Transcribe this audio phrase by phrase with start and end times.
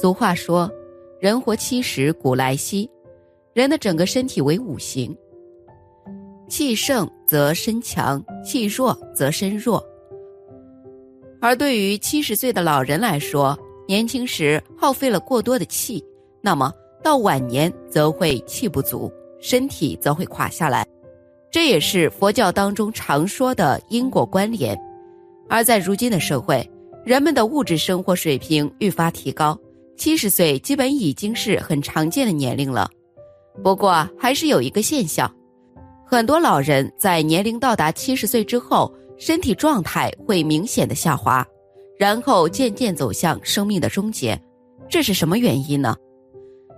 [0.00, 0.72] 俗话说
[1.20, 2.88] ：“人活七十古来稀。”
[3.52, 5.14] 人的整个身体为五行，
[6.48, 9.86] 气盛则身强，气弱则身弱。
[11.38, 13.54] 而对于七十岁的老人来说，
[13.86, 16.02] 年轻时耗费了过多的气，
[16.40, 16.72] 那么
[17.02, 20.86] 到晚年则会气不足，身体则会垮下来。
[21.50, 24.74] 这也是佛教当中常说的因果关联。
[25.46, 26.66] 而在如今的社会，
[27.04, 29.58] 人们的物质生活水平愈发提高，
[30.00, 32.90] 七十岁基本已经是很常见的年龄了。
[33.62, 35.30] 不过，还是有一个现象，
[36.06, 41.46] 很多老人在年龄到达七十岁之后，身体状态会明显的下滑，
[41.98, 44.40] 然后渐渐走向生命的终结。
[44.88, 45.94] 这是什么原因呢？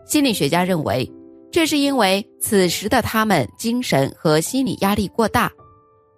[0.05, 1.09] 心理学家认为，
[1.53, 5.49] 这是因为此时的他们精神和心理压力过大。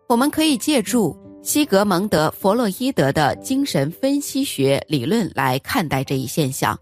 [0.09, 6.75] 我们可以借助西格蒙德·弗洛伊德的精神分析学理论来看待这一现象。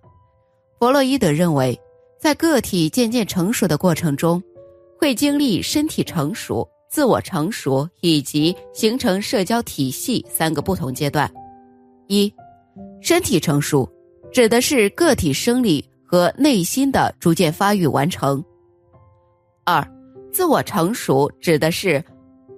[0.82, 1.80] 弗洛伊德认为。
[2.18, 4.42] 在个体渐渐成熟的过程中，
[4.98, 11.32] 会经历身体成熟、自我成熟以及形成社交体系三个不同阶段。
[12.08, 12.32] 一、
[13.00, 13.88] 身体成熟
[14.32, 18.42] 指的是个体生理和内心的逐渐发育完成；
[19.64, 19.86] 二、
[20.32, 22.04] 自我成熟指的是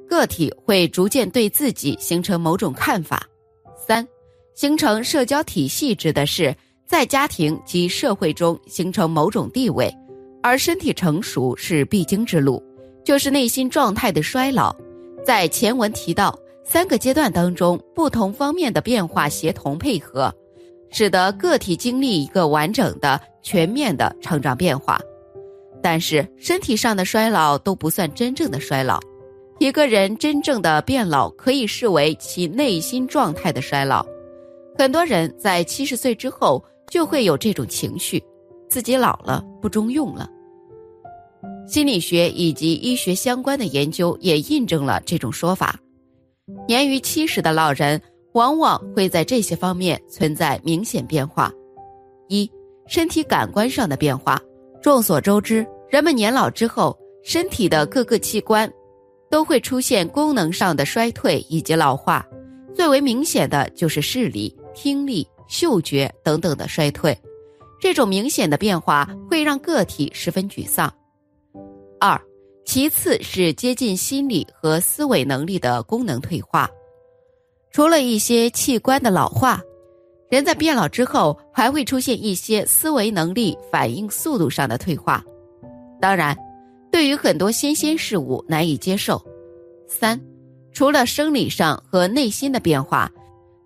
[0.09, 3.19] 个体会逐渐对自己形成某种看法；
[3.87, 4.07] 三、
[4.55, 6.57] 形成社交体系指的是。
[6.87, 9.93] 在家庭及社会中形成某种地位，
[10.43, 12.63] 而身体成熟是必经之路，
[13.03, 14.75] 就是内心状态的衰老。
[15.25, 20.33] 在前文提到三个阶段当中，不同方面的变化协同配合，
[20.91, 25.01] 使得个体经历一个完整的、全面的成长变化。
[25.83, 29.01] 但是身体上的衰老都不算真正的衰老，
[29.59, 34.05] 一个人真正的变老可以视为其内心状态的衰老。
[34.79, 36.63] 很多人在七十岁之后。
[36.95, 38.23] 就会有这种情绪，
[38.69, 40.31] 自己老了不中用了。
[41.67, 45.77] 心理学以及医学相关的研究也印证了这种说法。
[46.69, 48.01] 年逾七十的老人
[48.35, 51.53] 往往会在这些方面存在明显变化：
[52.29, 52.49] 一、
[52.87, 54.41] 身体感官上的变化。
[54.81, 58.73] 众所周知，人们年老之后，身体的各个器官
[59.29, 62.25] 都会出现功能上的衰退以及老化，
[62.73, 65.27] 最为明显的就是视力、听力。
[65.55, 67.17] 嗅觉等等的衰退，
[67.81, 70.93] 这种明显的变化会让个体十分沮丧。
[72.01, 72.21] 二，
[72.65, 76.69] 其次是接近心理和思维能力的功能退化。
[77.71, 79.63] 除了一些器官的老化，
[80.29, 85.25] 人在变老之后还会出现一些思维能力、反应速度上的退化。
[86.01, 86.37] 当然，
[86.91, 89.25] 对于很多新鲜事物难以接受。
[89.87, 90.21] 三，
[90.73, 93.09] 除了生理上和内心的变化。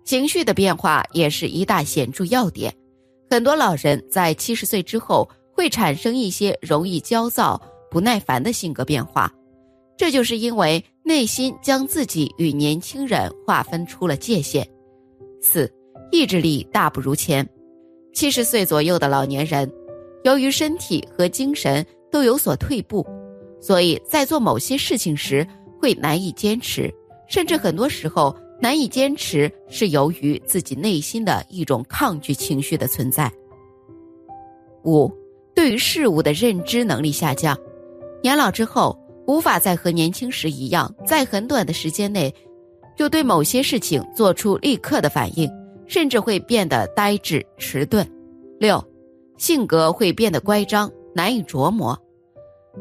[0.09, 2.73] 情绪的变化也是一大显著要点，
[3.29, 7.61] 很多老人在七十岁之后会产生一些容易焦躁、
[7.91, 9.31] 不耐烦的性格变化，
[9.95, 14.67] 这就是因为内心将自己与年轻人划分出了界限。
[15.43, 15.71] 四，
[16.11, 17.47] 意志力大不如前，
[18.11, 19.71] 七十岁左右的老年人，
[20.23, 23.05] 由于身体和精神都有所退步，
[23.61, 25.47] 所以在做某些事情时
[25.79, 26.91] 会难以坚持，
[27.27, 28.35] 甚至很多时候。
[28.61, 33.31] 难以坚持是由于自己内心的一种抗拒情绪的存在。
[34.83, 35.11] 五，
[35.55, 37.57] 对于事物的认知能力下降，
[38.21, 42.33] 年老之后无法再和年轻时一样，在很短的时间内
[42.97, 45.49] 就对某些事情做出立刻的反应，
[45.87, 48.05] 甚至会变得呆滞迟钝。
[48.59, 48.83] 六，
[49.37, 51.97] 性格会变得乖张，难以琢磨，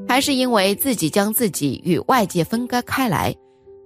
[0.09, 3.35] 还是因为自己将自己与外界分割开来。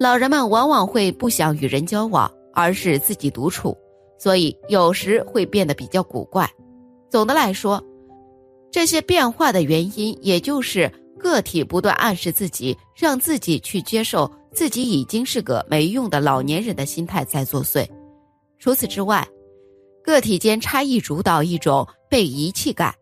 [0.02, 3.78] 老人们往往会不想与人交往，而是自己独处，
[4.18, 6.50] 所以有时会变得比较古怪。
[7.08, 7.80] 总的来说，
[8.68, 10.90] 这些变化的原因，也就是
[11.20, 17.86] 个体不断暗示自己，让自己去接受自己已经是个没用的老年人的心态在作祟。
[18.58, 19.24] 除此之外，
[20.02, 22.92] 个体间差异主导一种被遗弃感，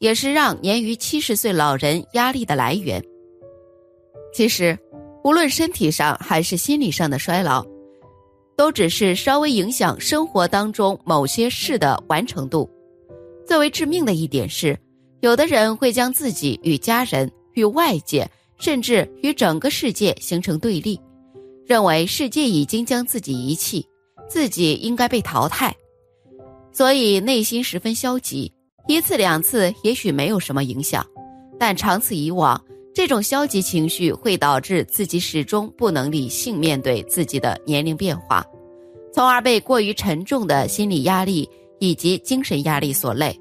[0.00, 3.00] 也是让年逾七十岁老人压力的来源。
[4.34, 4.76] 其实。
[5.24, 7.66] 无论身体上还是心理上的衰老，
[8.56, 12.68] 都只是稍微影响生活当中某些事的完成度。
[13.46, 14.78] 最为致命的一点是，
[15.20, 18.28] 有的人会将自己与家人、与外界，
[18.58, 21.00] 甚至与整个世界形成对立，
[21.66, 23.86] 认为世界已经将自己遗弃，
[24.28, 25.74] 自己应该被淘汰，
[26.72, 28.52] 所以内心十分消极。
[28.86, 31.06] 一次两次也许没有什么影响，
[31.58, 32.62] 但长此以往。
[32.98, 38.44] 这种消极情绪会导致自己始终不能理性面对自己的年龄变化，
[39.12, 41.48] 从而被过于沉重的心理压力
[41.78, 43.38] 以及精神压力所累，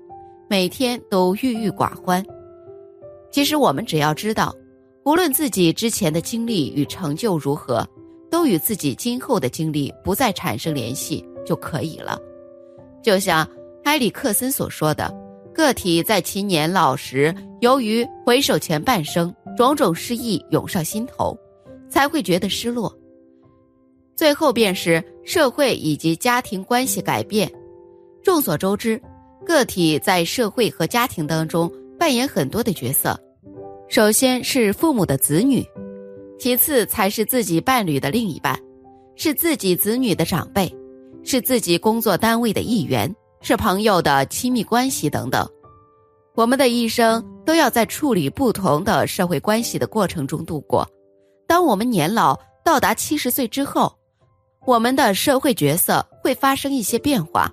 [0.47, 2.23] 每天都郁郁寡欢。
[3.31, 4.55] 其实我们只要知道，
[5.03, 7.83] 无论自己之前的经历与成就如何，
[8.29, 12.19] 都与自己今后的经历不再产生联系就可以了。
[13.01, 13.43] 就像
[13.85, 15.11] 埃里克森所说的，
[15.51, 21.37] 个体在其年老时，由于回首前半生，种种失意涌上心头，
[21.89, 22.95] 才会觉得失落。
[24.15, 27.51] 最后便是社会以及家庭关系改变。
[28.23, 29.01] 众所周知，
[29.45, 33.19] 个体在社会和家庭当中扮演很多的角色。
[33.89, 35.63] 首先是父母的子女，
[36.37, 38.59] 其次才是自己伴侣的另一半，
[39.15, 40.73] 是自己子女的长辈，
[41.23, 45.47] 是自己工作单位的一员，是朋友的亲密关系等等。
[46.37, 50.87] 我们的一生都要在处理不同的社会关系的过程中度过。
[51.47, 53.91] 当我们年老到达七十岁之后，
[54.63, 57.51] 我们的社会角色会发生一些变化，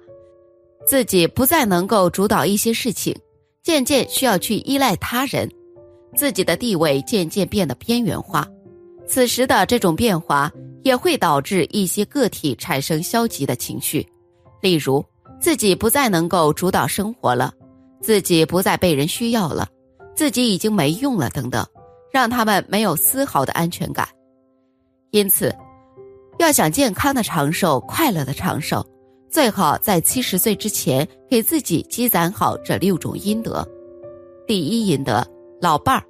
[0.86, 3.16] 自己不再能够主导一些事情，
[3.62, 5.50] 渐渐需要去依赖他人，
[6.14, 8.46] 自己的地位渐渐变得边缘化。
[9.06, 10.52] 此时的这种变化
[10.82, 14.06] 也会导致一些个体产生消极的情绪，
[14.60, 15.02] 例如
[15.40, 17.50] 自己不再能够主导生活了，
[18.04, 19.66] 自己不再被人需要了，
[20.14, 21.66] 自己已经没用了等等，
[22.12, 24.06] 让他们没有丝毫的安全感。
[25.10, 25.54] 因此。
[26.40, 28.84] 要想健康的长寿、快乐的长寿，
[29.30, 33.66] 最好在七十岁之前给自己积攒好这六种阴德。
[34.44, 35.24] 第一阴德，
[35.60, 36.02] 老伴儿。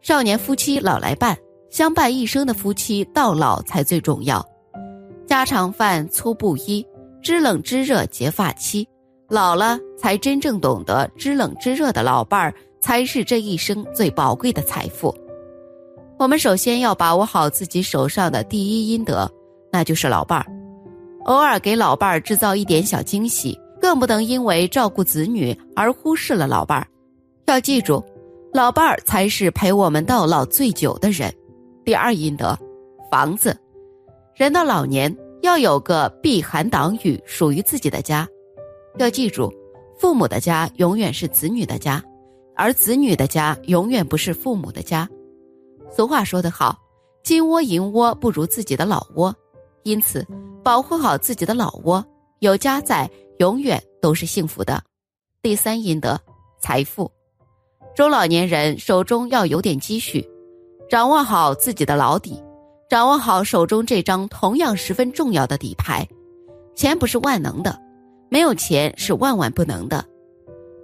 [0.00, 1.38] 少年夫妻老来伴，
[1.70, 4.44] 相伴一生的夫妻到老才最重要。
[5.28, 6.84] 家常饭，粗布衣，
[7.22, 8.86] 知冷知热结发妻。
[9.28, 15.12] 老了才真正懂得知冷知热的老伴儿，才是这一生最宝贵的财富。
[16.16, 19.30] 我们首先要把握好自己手上的第一阴德。
[19.72, 20.46] 那就是老伴儿，
[21.24, 26.86] 偶尔给老伴儿制造一点小惊喜，更不能因为照顾子女而忽视了老伴儿。
[27.46, 28.02] 要记住，
[28.54, 31.30] 老伴儿才是陪我们到老最久的人。
[31.84, 32.56] 第二阴德，
[33.10, 33.54] 房子，
[34.34, 38.26] 人到老年要有个避寒挡雨、属于自己的家。
[38.98, 39.52] 要记住，
[39.98, 42.02] 父母的家永远是子女的家，
[42.54, 45.08] 而子女的家永远不是父母的家。
[45.90, 46.78] 俗话说得好，
[47.22, 49.34] 金窝银窝不如自己的老窝。
[49.82, 50.26] 因此，
[50.64, 52.04] 保护好自己的老窝，
[52.40, 53.08] 有家在，
[53.38, 54.82] 永远都是幸福的。
[55.42, 56.18] 第三阴德，
[56.58, 57.10] 财富。
[57.94, 60.26] 中老年人手中要有点积蓄，
[60.88, 62.42] 掌握好自己的老底，
[62.90, 66.06] 掌握好手中这张同样十分重要的底牌。
[66.74, 67.80] 钱不是万能的，
[68.28, 70.04] 没有钱是万万不能的。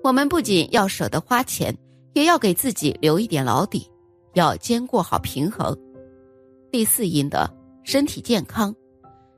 [0.03, 1.77] 我们不仅要舍得花钱，
[2.15, 3.89] 也要给自己留一点老底，
[4.35, 5.77] 要兼顾好平衡。
[6.71, 7.49] 第四阴德，
[7.85, 8.75] 身体健康。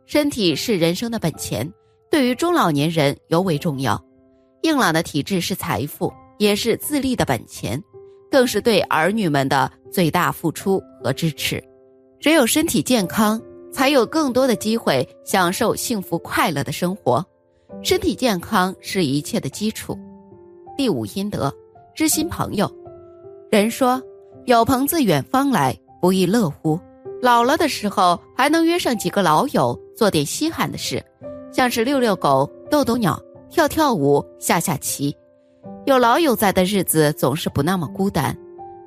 [0.07, 1.71] 身体是人生的本钱，
[2.11, 4.03] 对于中老年人尤为重要。
[4.63, 7.83] 硬朗的体质是财富，也是自立的本钱，
[8.31, 11.63] 更是对儿女们的最大付出和支持。
[12.21, 13.41] 只有身体健康，
[13.73, 17.25] 才有更多的机会享受幸福快乐的生活。
[17.83, 19.99] 身体健康是一切的基础。
[20.77, 21.53] 第五阴德，
[21.95, 22.71] 知心朋友。
[23.51, 24.03] 人说
[24.47, 26.79] ：“有朋自远方来，不亦乐乎？”
[27.23, 31.03] 老了的时候，还能约上几个老友做点稀罕的事，
[31.53, 35.15] 像是遛遛狗、逗逗鸟、跳跳舞、下下棋。
[35.87, 38.37] 有老友在的日子总是不那么孤单。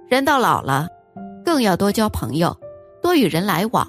[0.09, 0.87] 人到老了，
[1.45, 2.55] 更要多交朋友，
[3.01, 3.87] 多与人来往。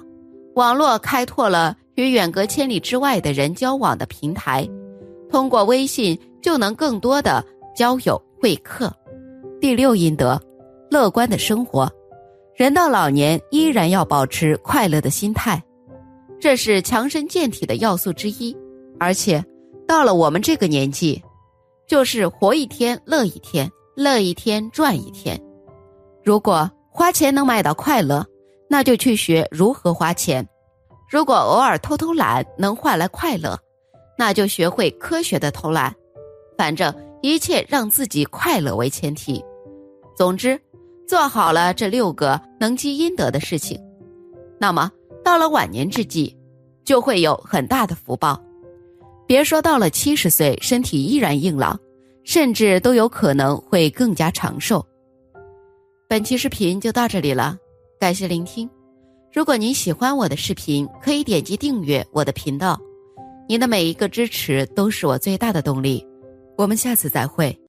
[0.55, 4.67] 网络开拓了与远隔千里之外的人交往的平台，
[5.29, 7.43] 通过微信就能更多的
[7.75, 8.91] 交友会客。
[9.61, 10.41] 第六阴德，
[10.89, 11.91] 乐观的生活。
[12.55, 15.61] 人到老年，依然要保持快乐的心态，
[16.39, 18.55] 这是强身健体的要素之一。
[18.99, 19.43] 而且，
[19.87, 21.21] 到了我们这个年纪，
[21.87, 25.39] 就是活一天乐一天，乐一天赚一天。
[26.23, 28.25] 如果花钱能买到快乐，
[28.69, 30.43] 那就去学如何花钱；
[31.09, 33.57] 如果偶尔偷偷懒能换来快乐，
[34.19, 35.95] 那就学会科学的偷懒。
[36.55, 39.43] 反正一切让自己快乐为前提。
[40.15, 40.59] 总之。
[41.07, 43.81] 做好了这六个能积阴德的事情，
[44.59, 44.91] 那么
[45.23, 46.37] 到了晚年之际，
[46.85, 48.39] 就会有很大的福报。
[49.25, 51.79] 别说到了七十岁身体依然硬朗，
[52.23, 54.85] 甚至都有可能会更加长寿。
[56.07, 57.57] 本期视频就到这里了，
[57.99, 58.69] 感谢聆听。
[59.33, 62.79] 如果您喜欢我的视频，可以点击订阅我的频道。
[63.49, 66.05] 您的每一个支持都是我最大的动力。
[66.55, 67.59] 我们下次再会。